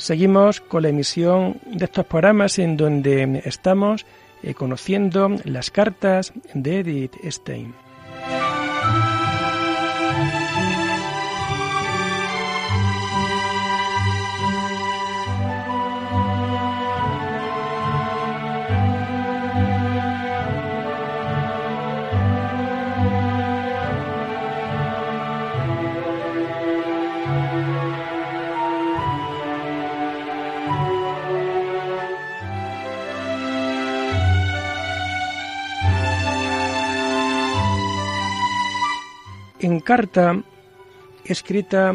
[0.00, 4.06] Seguimos con la emisión de estos programas en donde estamos
[4.42, 7.74] eh, conociendo las cartas de Edith Stein.
[39.70, 40.42] En carta
[41.24, 41.94] escrita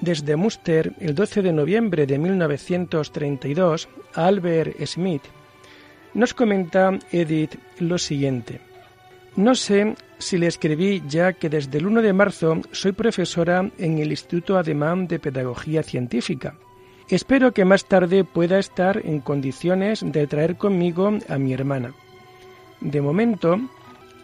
[0.00, 5.22] desde Muster el 12 de noviembre de 1932 a Albert Smith,
[6.14, 8.60] nos comenta Edith lo siguiente.
[9.34, 13.98] No sé si le escribí ya que desde el 1 de marzo soy profesora en
[13.98, 16.54] el Instituto Ademán de Pedagogía Científica.
[17.08, 21.92] Espero que más tarde pueda estar en condiciones de traer conmigo a mi hermana.
[22.80, 23.58] De momento,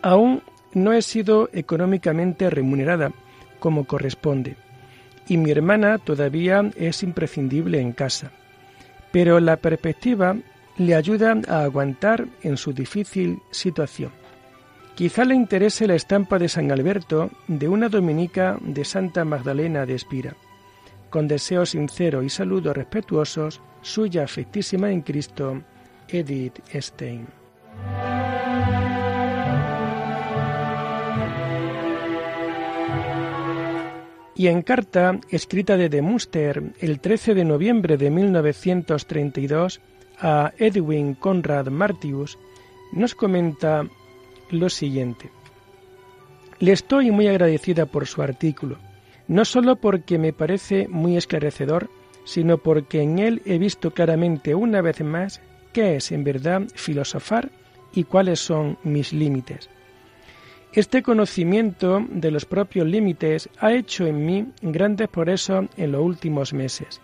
[0.02, 0.40] aún
[0.76, 3.10] no he sido económicamente remunerada
[3.58, 4.56] como corresponde,
[5.26, 8.30] y mi hermana todavía es imprescindible en casa.
[9.10, 10.36] Pero la perspectiva
[10.76, 14.10] le ayuda a aguantar en su difícil situación.
[14.94, 19.94] Quizá le interese la estampa de San Alberto de una dominica de Santa Magdalena de
[19.94, 20.36] Espira.
[21.08, 25.62] Con deseo sincero y saludos respetuosos, suya afectísima en Cristo,
[26.08, 27.35] Edith Stein.
[34.36, 39.80] Y en carta escrita de Muster el 13 de noviembre de 1932
[40.20, 42.38] a Edwin Conrad Martius,
[42.92, 43.86] nos comenta
[44.50, 45.30] lo siguiente.
[46.58, 48.78] Le estoy muy agradecida por su artículo,
[49.26, 51.90] no solo porque me parece muy esclarecedor,
[52.24, 55.40] sino porque en él he visto claramente una vez más
[55.72, 57.50] qué es en verdad filosofar
[57.92, 59.70] y cuáles son mis límites.
[60.76, 66.52] Este conocimiento de los propios límites ha hecho en mí grandes progresos en los últimos
[66.52, 67.00] meses.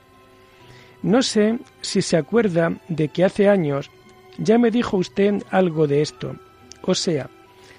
[1.02, 3.90] No sé si se acuerda de que hace años
[4.36, 6.36] ya me dijo usted algo de esto,
[6.82, 7.30] o sea,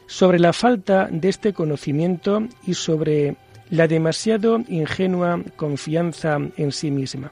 [0.07, 3.35] sobre la falta de este conocimiento y sobre
[3.69, 7.31] la demasiado ingenua confianza en sí misma.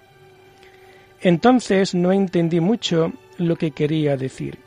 [1.19, 4.59] Entonces no entendí mucho lo que quería decir.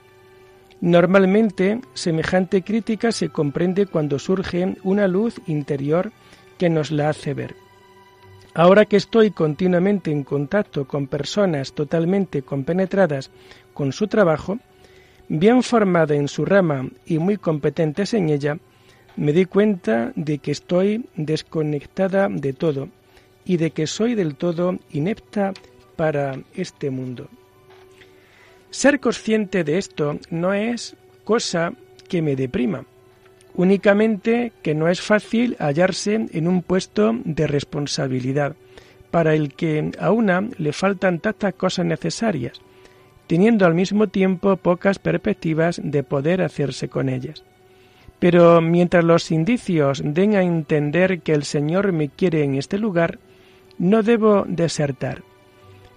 [0.80, 6.12] Normalmente, semejante crítica se comprende cuando surge una luz interior
[6.58, 7.54] que nos la hace ver.
[8.54, 13.30] Ahora que estoy continuamente en contacto con personas totalmente compenetradas
[13.72, 14.58] con su trabajo,
[15.28, 18.58] bien formada en su rama y muy competentes en ella,
[19.16, 22.88] me di cuenta de que estoy desconectada de todo
[23.44, 25.52] y de que soy del todo inepta
[25.96, 27.28] para este mundo.
[28.74, 31.74] Ser consciente de esto no es cosa
[32.08, 32.84] que me deprima,
[33.54, 38.56] únicamente que no es fácil hallarse en un puesto de responsabilidad,
[39.12, 42.60] para el que a una le faltan tantas cosas necesarias,
[43.28, 47.44] teniendo al mismo tiempo pocas perspectivas de poder hacerse con ellas.
[48.18, 53.20] Pero mientras los indicios den a entender que el Señor me quiere en este lugar,
[53.78, 55.22] no debo desertar.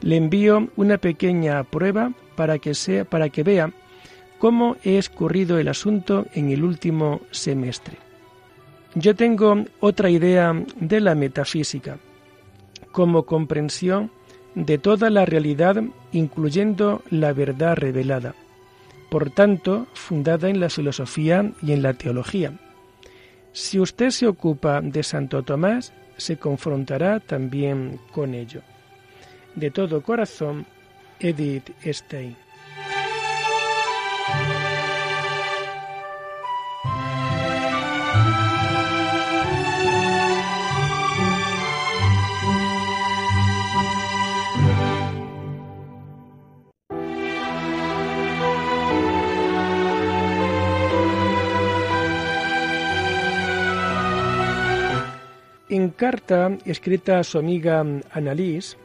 [0.01, 3.71] Le envío una pequeña prueba para que, sea, para que vea
[4.37, 7.97] cómo he escurrido el asunto en el último semestre.
[8.95, 11.97] Yo tengo otra idea de la metafísica,
[12.91, 14.11] como comprensión
[14.55, 18.33] de toda la realidad, incluyendo la verdad revelada,
[19.09, 22.53] por tanto, fundada en la filosofía y en la teología.
[23.51, 28.61] Si usted se ocupa de Santo Tomás, se confrontará también con ello.
[29.57, 30.67] De todo corazón,
[31.19, 32.37] Edith Stein.
[55.67, 58.77] En carta escrita a su amiga Annalise,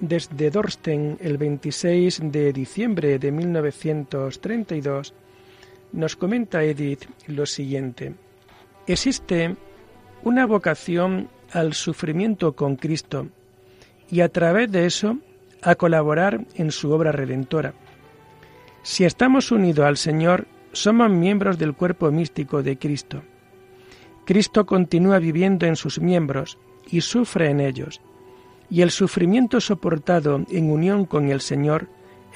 [0.00, 5.14] desde Dorsten el 26 de diciembre de 1932,
[5.92, 8.14] nos comenta Edith lo siguiente.
[8.86, 9.56] Existe
[10.22, 13.28] una vocación al sufrimiento con Cristo
[14.10, 15.18] y a través de eso
[15.62, 17.74] a colaborar en su obra redentora.
[18.82, 23.22] Si estamos unidos al Señor, somos miembros del cuerpo místico de Cristo.
[24.24, 26.56] Cristo continúa viviendo en sus miembros
[26.90, 28.00] y sufre en ellos,
[28.70, 31.88] y el sufrimiento soportado en unión con el Señor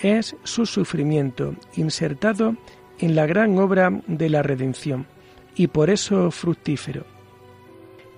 [0.02, 2.56] es su sufrimiento insertado
[2.98, 5.06] en la gran obra de la redención,
[5.54, 7.04] y por eso fructífero.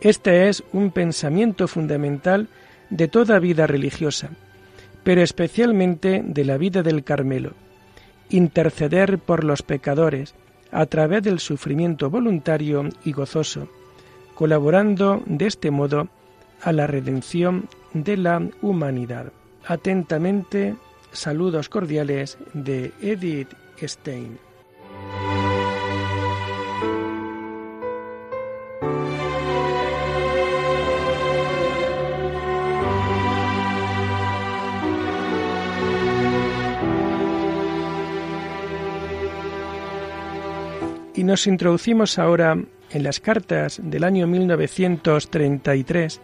[0.00, 2.48] Este es un pensamiento fundamental
[2.90, 4.30] de toda vida religiosa,
[5.04, 7.52] pero especialmente de la vida del Carmelo,
[8.30, 10.34] interceder por los pecadores
[10.72, 13.68] a través del sufrimiento voluntario y gozoso,
[14.34, 16.08] colaborando de este modo
[16.62, 19.32] a la redención de la humanidad.
[19.66, 20.76] Atentamente,
[21.12, 24.38] saludos cordiales de Edith Stein.
[41.16, 42.58] Y nos introducimos ahora
[42.90, 46.20] en las cartas del año 1933,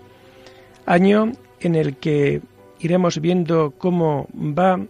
[0.87, 2.43] año en el que
[2.81, 4.81] iremos viendo cómo va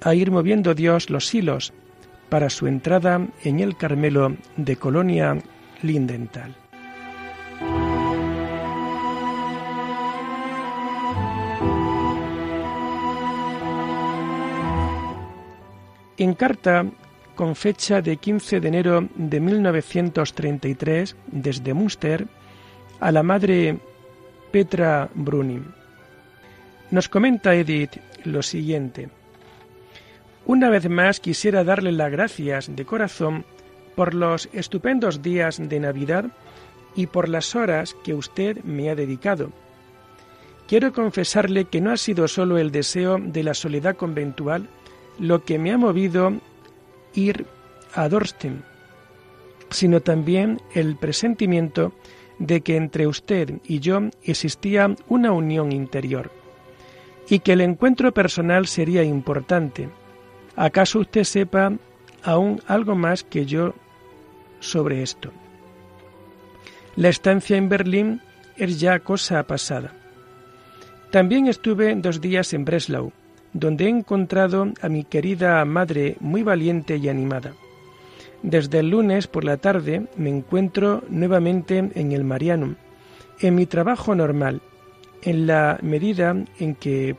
[0.00, 1.72] a ir moviendo Dios los hilos
[2.28, 5.36] para su entrada en el Carmelo de Colonia
[5.82, 6.54] Lindenthal.
[16.16, 16.86] En carta
[17.34, 22.26] con fecha de 15 de enero de 1933 desde Münster
[23.00, 23.78] a la madre
[24.50, 25.64] Petra Brunin.
[26.90, 29.08] Nos comenta Edith lo siguiente.
[30.46, 33.44] Una vez más quisiera darle las gracias de corazón
[33.94, 36.26] por los estupendos días de Navidad
[36.96, 39.52] y por las horas que usted me ha dedicado.
[40.66, 44.68] Quiero confesarle que no ha sido solo el deseo de la soledad conventual
[45.18, 46.32] lo que me ha movido
[47.14, 47.46] ir
[47.94, 48.64] a Dorsten,
[49.70, 51.92] sino también el presentimiento
[52.40, 56.32] de que entre usted y yo existía una unión interior
[57.28, 59.88] y que el encuentro personal sería importante.
[60.56, 61.72] ¿Acaso usted sepa
[62.24, 63.74] aún algo más que yo
[64.58, 65.30] sobre esto?
[66.96, 68.20] La estancia en Berlín
[68.56, 69.92] es ya cosa pasada.
[71.12, 73.12] También estuve dos días en Breslau,
[73.52, 77.52] donde he encontrado a mi querida madre muy valiente y animada.
[78.42, 82.76] Desde el lunes por la tarde me encuentro nuevamente en el Marianum,
[83.40, 84.62] en mi trabajo normal,
[85.22, 87.16] en la medida en que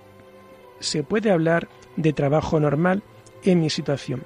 [0.79, 3.03] se puede hablar de trabajo normal
[3.43, 4.23] en mi situación.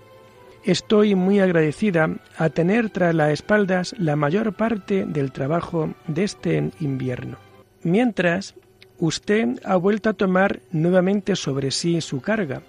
[0.64, 6.72] Estoy muy agradecida a tener tras las espaldas la mayor parte del trabajo de este
[6.80, 7.38] invierno.
[7.84, 8.56] Mientras
[8.98, 12.62] usted ha vuelto a tomar nuevamente sobre sí su carga.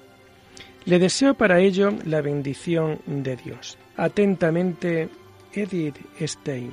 [0.84, 3.78] Le deseo para ello la bendición de Dios.
[3.96, 5.08] Atentamente,
[5.52, 6.70] Edith Stein.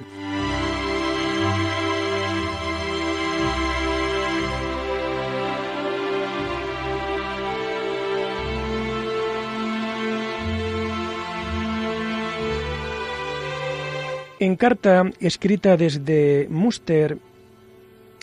[14.40, 17.18] En carta escrita desde Muster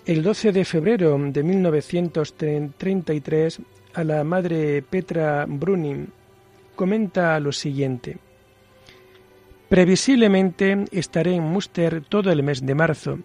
[0.04, 3.60] el 12 de febrero de 1933,
[3.94, 6.08] a la madre Petra Brunin
[6.76, 8.18] comenta lo siguiente.
[9.70, 13.20] Previsiblemente estaré en Muster todo el mes de marzo.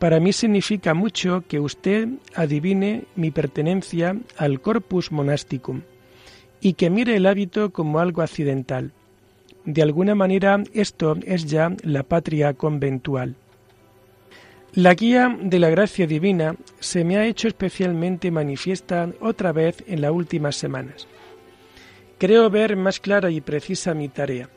[0.00, 5.82] Para mí significa mucho que usted adivine mi pertenencia al corpus monasticum
[6.60, 8.90] y que mire el hábito como algo accidental.
[9.64, 13.36] De alguna manera esto es ya la patria conventual.
[14.74, 20.00] La guía de la gracia divina se me ha hecho especialmente manifiesta otra vez en
[20.00, 21.06] las últimas semanas.
[22.18, 24.48] Creo ver más clara y precisa mi tarea.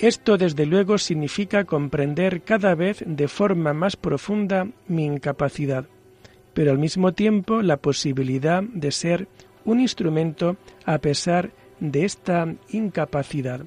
[0.00, 5.84] Esto desde luego significa comprender cada vez de forma más profunda mi incapacidad,
[6.54, 9.28] pero al mismo tiempo la posibilidad de ser
[9.66, 13.60] un instrumento a pesar de esta incapacidad.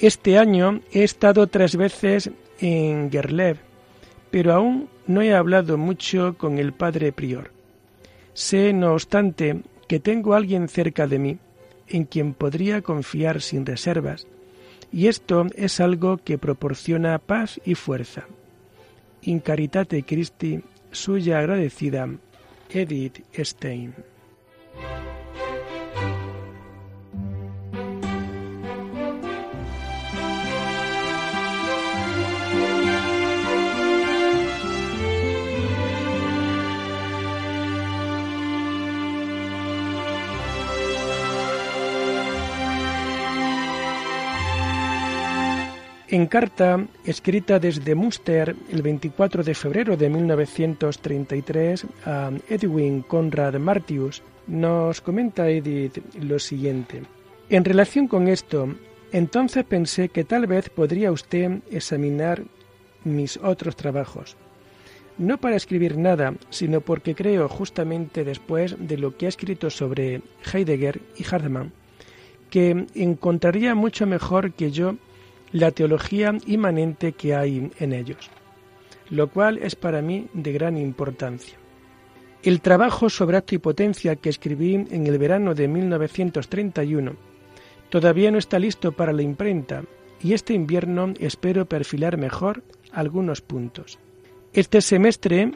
[0.00, 3.58] Este año he estado tres veces en Gerlev,
[4.32, 7.52] pero aún no he hablado mucho con el padre prior.
[8.34, 11.38] Sé, no obstante, que tengo alguien cerca de mí
[11.86, 14.26] en quien podría confiar sin reservas,
[14.92, 18.26] y esto es algo que proporciona paz y fuerza.
[19.22, 22.08] In caritate Christi, suya agradecida,
[22.70, 23.94] Edith Stein.
[46.28, 55.00] Carta escrita desde Münster el 24 de febrero de 1933 a Edwin Conrad Martius, nos
[55.00, 57.02] comenta Edith lo siguiente.
[57.50, 58.68] En relación con esto,
[59.12, 62.42] entonces pensé que tal vez podría usted examinar
[63.04, 64.36] mis otros trabajos.
[65.18, 70.22] No para escribir nada, sino porque creo justamente después de lo que ha escrito sobre
[70.52, 71.72] Heidegger y Hartmann,
[72.50, 74.96] que encontraría mucho mejor que yo
[75.52, 78.30] la teología inmanente que hay en ellos,
[79.10, 81.56] lo cual es para mí de gran importancia.
[82.42, 87.16] El trabajo sobre acto y potencia que escribí en el verano de 1931
[87.90, 89.82] todavía no está listo para la imprenta
[90.22, 92.62] y este invierno espero perfilar mejor
[92.92, 93.98] algunos puntos.
[94.52, 95.52] Este semestre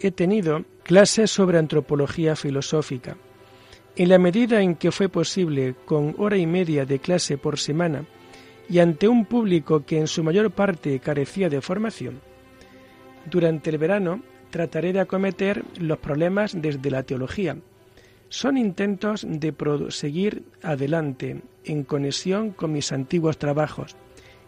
[0.00, 3.16] he tenido clases sobre antropología filosófica.
[3.96, 8.04] En la medida en que fue posible, con hora y media de clase por semana,
[8.68, 12.20] y ante un público que en su mayor parte carecía de formación,
[13.30, 17.56] durante el verano trataré de acometer los problemas desde la teología.
[18.28, 23.96] Son intentos de proseguir adelante en conexión con mis antiguos trabajos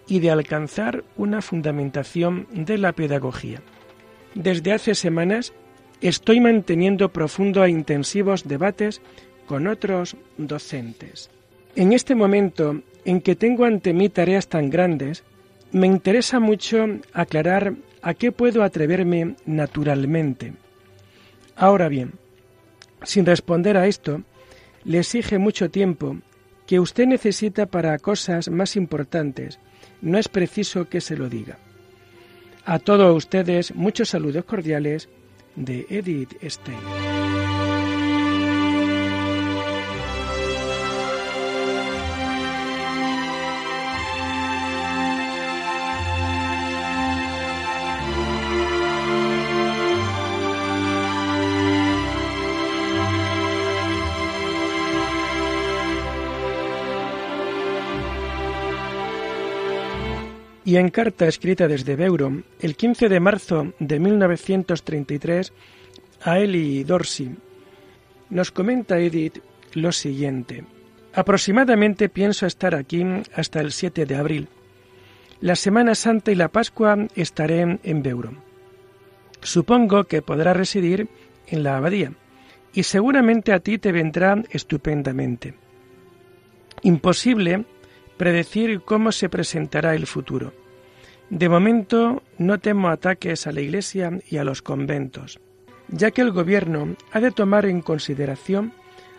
[0.06, 3.62] y de alcanzar una fundamentación de la pedagogía.
[4.34, 5.52] Desde hace semanas
[6.00, 9.00] estoy manteniendo profundos e intensivos debates
[9.46, 11.30] con otros docentes.
[11.76, 15.24] En este momento en que tengo ante mí tareas tan grandes,
[15.72, 20.54] me interesa mucho aclarar a qué puedo atreverme naturalmente.
[21.54, 22.12] Ahora bien,
[23.02, 24.22] sin responder a esto,
[24.84, 26.16] le exige mucho tiempo
[26.66, 29.58] que usted necesita para cosas más importantes.
[30.00, 31.58] No es preciso que se lo diga.
[32.64, 35.10] A todos ustedes, muchos saludos cordiales
[35.56, 37.35] de Edith Stein.
[60.66, 65.52] Y en carta escrita desde Beuro el 15 de marzo de 1933
[66.22, 67.36] a Eli Dorsey,
[68.30, 69.38] nos comenta Edith
[69.74, 70.64] lo siguiente.
[71.14, 73.04] Aproximadamente pienso estar aquí
[73.36, 74.48] hasta el 7 de abril.
[75.40, 78.32] La Semana Santa y la Pascua estaré en Beuro.
[79.42, 81.08] Supongo que podrá residir
[81.46, 82.12] en la abadía
[82.74, 85.54] y seguramente a ti te vendrá estupendamente.
[86.82, 87.66] Imposible
[88.16, 90.52] predecir cómo se presentará el futuro.
[91.30, 95.40] De momento no temo ataques a la Iglesia y a los conventos,
[95.88, 98.72] ya que el Gobierno ha de tomar en consideración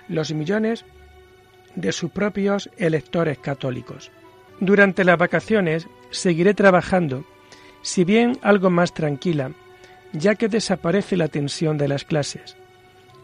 [0.07, 0.85] los millones
[1.75, 4.11] de sus propios electores católicos.
[4.59, 7.25] Durante las vacaciones seguiré trabajando,
[7.81, 9.51] si bien algo más tranquila,
[10.13, 12.57] ya que desaparece la tensión de las clases.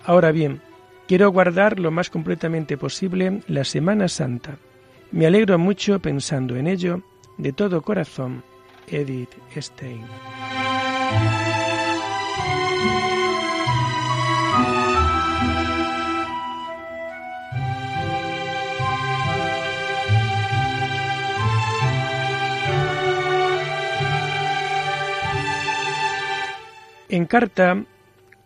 [0.04, 0.62] Ahora bien,
[1.08, 4.58] quiero guardar lo más completamente posible la Semana Santa.
[5.14, 7.04] Me alegro mucho pensando en ello
[7.38, 8.44] de todo corazón.
[8.88, 10.04] Edith Stein.
[27.08, 27.86] En carta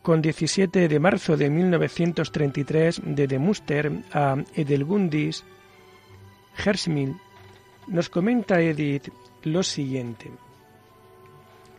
[0.02, 5.46] con 17 de marzo de 1933 de De Muster a Edelgundis
[6.66, 7.16] Hersmil,
[7.88, 9.10] nos comenta Edith
[9.44, 10.32] lo siguiente.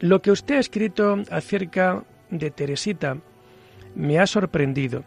[0.01, 3.19] Lo que usted ha escrito acerca de Teresita
[3.95, 5.05] me ha sorprendido.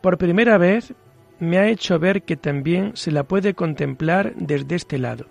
[0.00, 0.92] Por primera vez
[1.38, 5.26] me ha hecho ver que también se la puede contemplar desde este lado.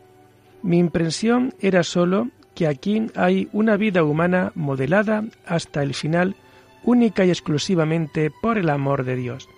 [0.62, 6.36] Mi impresión era sólo que aquí hay una vida humana modelada hasta el final
[6.84, 9.50] única y exclusivamente por el amor de Dios.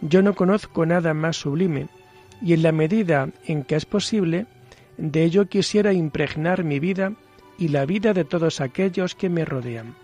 [0.00, 1.88] Yo no conozco nada más sublime,
[2.42, 4.46] y en la medida en que es posible,
[4.96, 7.12] de ello quisiera impregnar mi vida
[7.58, 9.94] y la vida de todos aquellos que me rodean.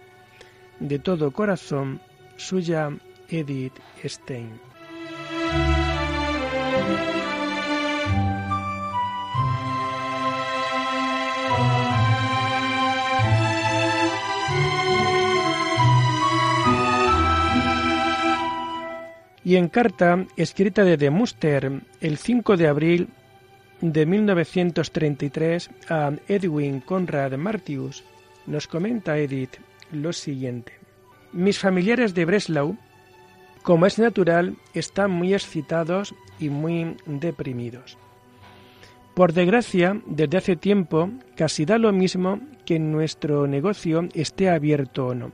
[0.81, 2.01] De todo corazón,
[2.37, 2.91] suya
[3.29, 4.74] Edith Stein.
[19.45, 23.09] Y en carta escrita de Muster el 5 de abril
[23.81, 28.05] de 1933 a Edwin Conrad Martius,
[28.47, 29.57] nos comenta Edith
[29.93, 30.73] lo siguiente.
[31.33, 32.79] Mis familiares de Breslau,
[33.63, 37.99] como es natural, están muy excitados y muy deprimidos.
[39.15, 45.15] Por desgracia, desde hace tiempo casi da lo mismo que nuestro negocio esté abierto o
[45.15, 45.33] no.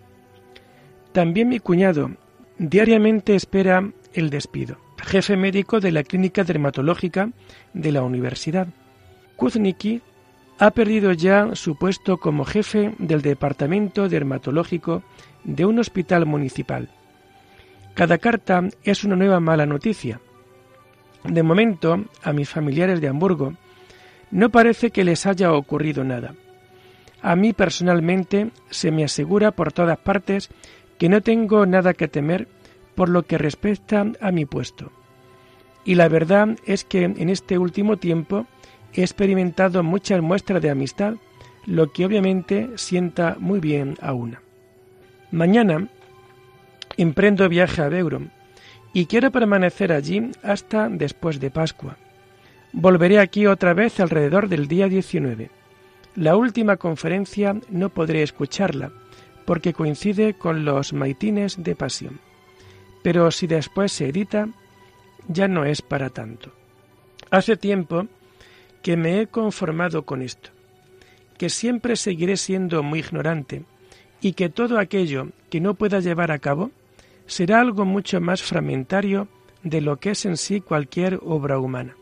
[1.12, 2.10] También mi cuñado
[2.58, 7.30] diariamente espera el despido, jefe médico de la clínica dermatológica
[7.74, 8.68] de la universidad.
[9.36, 10.02] Kuznicki
[10.58, 15.02] ha perdido ya su puesto como jefe del departamento dermatológico
[15.44, 16.90] de un hospital municipal.
[17.94, 20.20] Cada carta es una nueva mala noticia.
[21.24, 23.54] De momento, a mis familiares de Hamburgo
[24.30, 26.34] no parece que les haya ocurrido nada.
[27.22, 30.50] A mí personalmente se me asegura por todas partes
[30.98, 32.48] que no tengo nada que temer
[32.94, 34.92] por lo que respecta a mi puesto.
[35.84, 38.46] Y la verdad es que en este último tiempo
[38.92, 41.14] he experimentado muchas muestras de amistad,
[41.66, 44.42] lo que obviamente sienta muy bien a una.
[45.30, 45.88] Mañana
[46.96, 48.30] emprendo viaje a Beuron
[48.92, 51.96] y quiero permanecer allí hasta después de Pascua.
[52.72, 55.50] Volveré aquí otra vez alrededor del día 19.
[56.16, 58.92] La última conferencia no podré escucharla,
[59.44, 62.20] porque coincide con los maitines de pasión.
[63.02, 64.48] Pero si después se edita,
[65.28, 66.52] ya no es para tanto.
[67.30, 68.06] Hace tiempo
[68.82, 70.50] que me he conformado con esto,
[71.38, 73.64] que siempre seguiré siendo muy ignorante
[74.20, 76.70] y que todo aquello que no pueda llevar a cabo
[77.26, 79.28] será algo mucho más fragmentario
[79.62, 81.94] de lo que es en sí cualquier obra humana.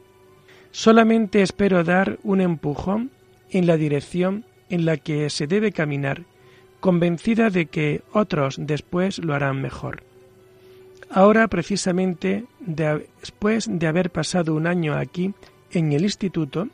[0.71, 3.11] Solamente espero dar un empujón
[3.51, 6.23] en la dirección en la que se debe caminar,
[6.81, 10.08] convencida de que otros después lo harán mejor.
[11.11, 15.33] Ahora, precisamente, después de haber pasado un año aquí
[15.71, 16.69] en el instituto,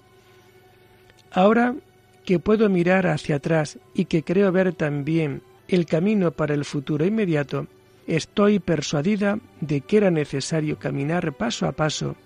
[1.31, 1.75] ahora
[2.25, 7.05] que puedo mirar hacia atrás y que creo ver también el camino para el futuro
[7.05, 7.67] inmediato,
[8.07, 12.17] estoy persuadida de que era necesario caminar paso a paso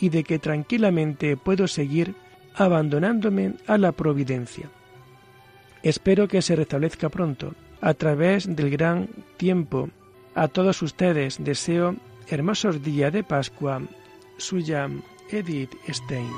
[0.00, 2.14] y de que tranquilamente puedo seguir
[2.54, 4.70] abandonándome a la providencia.
[5.82, 7.54] Espero que se restablezca pronto.
[7.80, 9.90] A través del gran tiempo,
[10.34, 11.96] a todos ustedes deseo
[12.28, 13.82] hermosos días de Pascua.
[14.36, 14.88] Suya
[15.30, 16.30] Edith Stein.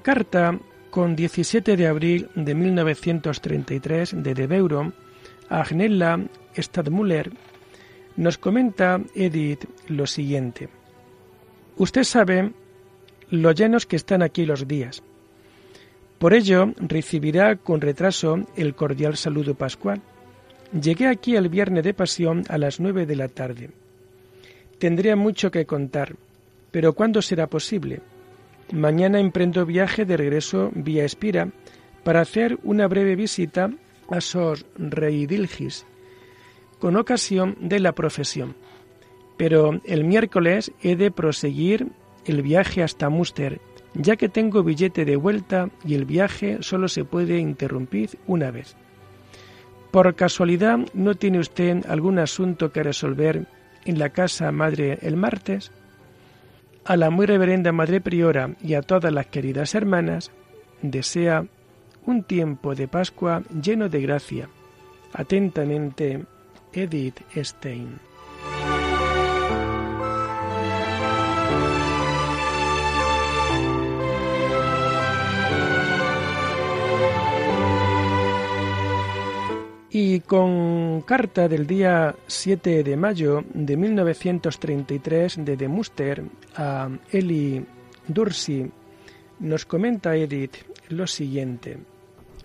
[0.00, 0.58] En carta
[0.88, 4.88] con 17 de abril de 1933 de
[5.50, 6.18] a Agnella
[6.56, 7.30] Stadmüller,
[8.16, 10.70] nos comenta Edith lo siguiente.
[11.76, 12.50] Usted sabe
[13.28, 15.02] lo llenos que están aquí los días.
[16.18, 20.00] Por ello, recibirá con retraso el cordial saludo pascual.
[20.72, 23.68] Llegué aquí el viernes de pasión a las nueve de la tarde.
[24.78, 26.16] Tendría mucho que contar,
[26.70, 28.00] pero ¿cuándo será posible?
[28.72, 31.48] Mañana emprendo viaje de regreso vía Espira
[32.04, 33.70] para hacer una breve visita
[34.08, 35.86] a Sor Reidilgis
[36.78, 38.54] con ocasión de la profesión.
[39.36, 41.88] Pero el miércoles he de proseguir
[42.24, 43.60] el viaje hasta Muster,
[43.94, 48.76] ya que tengo billete de vuelta y el viaje solo se puede interrumpir una vez.
[49.90, 53.46] Por casualidad, ¿no tiene usted algún asunto que resolver
[53.84, 55.72] en la casa madre el martes?
[56.84, 60.30] A la muy reverenda Madre Priora y a todas las queridas hermanas,
[60.82, 61.46] desea
[62.06, 64.48] un tiempo de Pascua lleno de gracia.
[65.12, 66.24] Atentamente,
[66.72, 68.09] Edith Stein.
[79.92, 86.22] Y con carta del día 7 de mayo de 1933 de De Muster
[86.54, 87.66] a Eli
[88.06, 88.70] Dursi,
[89.40, 90.58] nos comenta Edith
[90.90, 91.78] lo siguiente.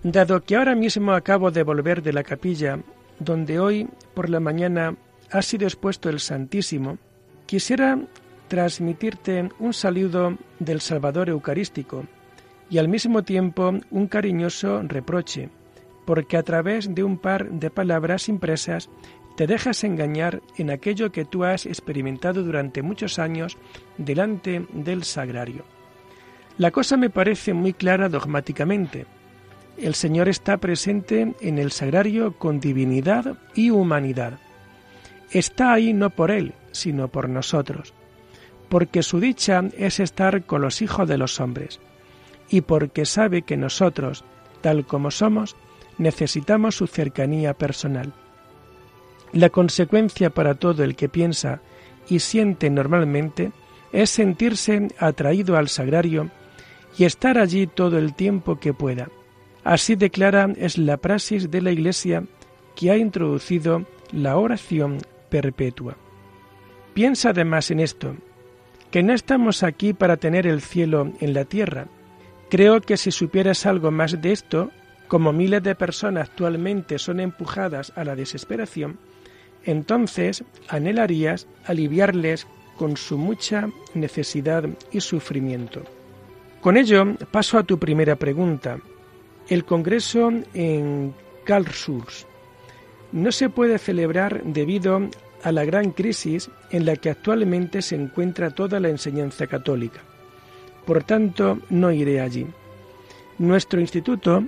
[0.02, 2.80] Dado que ahora mismo acabo de volver de la capilla,
[3.20, 4.96] donde hoy por la mañana
[5.32, 6.98] ha sido expuesto el Santísimo,
[7.46, 8.00] quisiera
[8.48, 12.06] transmitirte un saludo del Salvador Eucarístico
[12.72, 15.50] y al mismo tiempo un cariñoso reproche
[16.06, 18.90] porque a través de un par de palabras impresas
[19.36, 23.58] te dejas engañar en aquello que tú has experimentado durante muchos años
[23.98, 25.66] delante del sagrario.
[26.58, 29.06] La cosa me parece muy clara dogmáticamente.
[29.78, 34.40] El Señor está presente en el sagrario con divinidad y humanidad.
[35.32, 37.94] Está ahí no por Él, sino por nosotros,
[38.70, 41.82] porque su dicha es estar con los hijos de los hombres,
[42.48, 44.24] y porque sabe que nosotros,
[44.62, 45.58] tal como somos,
[45.98, 48.14] necesitamos su cercanía personal.
[49.32, 51.62] La consecuencia para todo el que piensa
[52.10, 53.52] y siente normalmente
[53.92, 56.30] es sentirse atraído al sagrario
[56.98, 59.10] y estar allí todo el tiempo que pueda.
[59.64, 62.24] Así declara es la praxis de la Iglesia
[62.76, 65.98] que ha introducido la oración perpetua.
[66.94, 68.16] Piensa además en esto,
[68.92, 71.88] que no estamos aquí para tener el cielo en la tierra.
[72.50, 74.72] Creo que si supieras algo más de esto,
[75.08, 78.98] como miles de personas actualmente son empujadas a la desesperación,
[79.64, 85.84] entonces anhelarías aliviarles con su mucha necesidad y sufrimiento.
[86.62, 88.80] Con ello paso a tu primera pregunta.
[89.48, 91.14] El Congreso en
[91.44, 92.26] Karlsruhe
[93.12, 95.10] no se puede celebrar debido
[95.44, 100.02] a la gran crisis en la que actualmente se encuentra toda la enseñanza católica.
[100.86, 102.48] Por tanto, no iré allí.
[103.38, 104.44] Nuestro instituto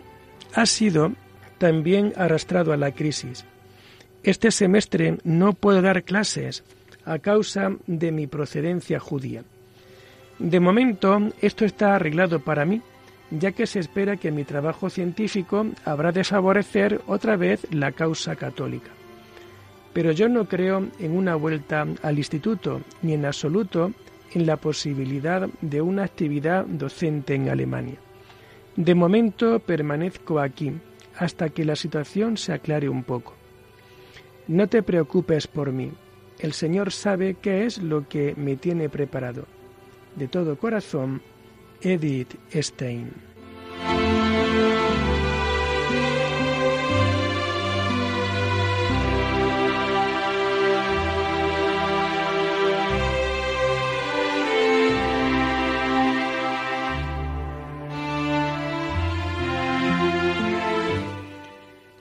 [0.54, 1.14] ha sido
[1.58, 3.46] también arrastrado a la crisis.
[4.24, 6.64] Este semestre no puedo dar clases
[7.06, 9.44] a causa de mi procedencia judía.
[10.40, 12.82] De momento, esto está arreglado para mí,
[13.32, 18.36] ya que se espera que mi trabajo científico habrá de favorecer otra vez la causa
[18.36, 18.92] católica.
[19.94, 23.94] Pero yo no creo en una vuelta al instituto, ni en absoluto
[24.34, 27.98] en la posibilidad de una actividad docente en Alemania.
[28.78, 30.72] De momento permanezco aquí
[31.18, 33.34] hasta que la situación se aclare un poco.
[34.48, 35.92] No te preocupes por mí.
[36.38, 39.46] El Señor sabe qué es lo que me tiene preparado.
[40.16, 41.24] De todo corazón,
[41.82, 43.12] Edith Stein.